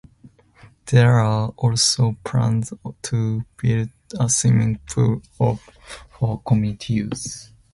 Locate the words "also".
1.57-2.17